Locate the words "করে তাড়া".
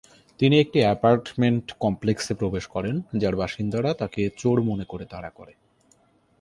4.83-5.29